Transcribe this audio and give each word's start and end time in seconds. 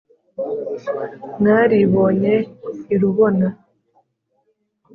mwaribonye 1.39 2.33
i 2.93 2.95
rubona, 3.01 3.47